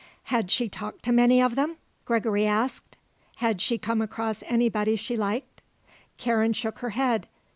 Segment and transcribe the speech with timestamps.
[0.33, 1.77] Had she talked to many of them?
[2.05, 2.97] Gregory asked.
[3.35, 5.61] Had she come across anybody she liked?
[6.17, 7.27] Karen shook her head.